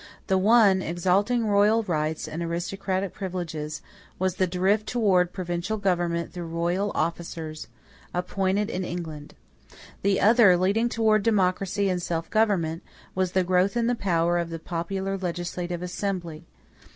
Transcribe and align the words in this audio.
The 0.25 0.37
one, 0.39 0.81
exalting 0.81 1.45
royal 1.45 1.83
rights 1.83 2.27
and 2.27 2.41
aristocratic 2.41 3.13
privileges, 3.13 3.83
was 4.17 4.37
the 4.37 4.47
drift 4.47 4.87
toward 4.87 5.31
provincial 5.31 5.77
government 5.77 6.33
through 6.33 6.47
royal 6.47 6.91
officers 6.95 7.67
appointed 8.11 8.67
in 8.67 8.83
England. 8.83 9.35
The 10.01 10.19
other, 10.19 10.57
leading 10.57 10.89
toward 10.89 11.21
democracy 11.21 11.87
and 11.87 12.01
self 12.01 12.31
government, 12.31 12.81
was 13.13 13.33
the 13.33 13.43
growth 13.43 13.77
in 13.77 13.85
the 13.85 13.93
power 13.93 14.39
of 14.39 14.49
the 14.49 14.57
popular 14.57 15.19
legislative 15.19 15.83
assembly. 15.83 16.45